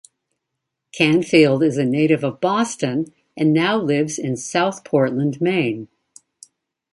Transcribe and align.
Canfield 0.91 1.61
is 1.61 1.77
a 1.77 1.85
native 1.85 2.23
of 2.23 2.41
Boston, 2.41 3.13
and 3.37 3.53
now 3.53 3.77
lives 3.77 4.17
in 4.17 4.35
South 4.35 4.83
Portland, 4.83 5.39
Maine. 5.39 5.89